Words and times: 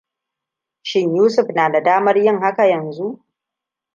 Shin 0.81 1.15
Yusuf 1.15 1.49
na 1.55 1.69
da 1.71 1.79
damar 1.83 2.17
yin 2.17 2.39
haka 2.41 2.65
yanzu? 2.67 3.25